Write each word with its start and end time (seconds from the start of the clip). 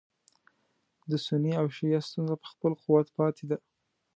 د 1.09 1.11
سني 1.25 1.51
او 1.61 1.65
شیعه 1.75 2.01
ستونزه 2.07 2.35
په 2.41 2.47
خپل 2.53 2.71
قوت 2.83 3.07
پاتې 3.17 3.43
ده. 3.49 3.57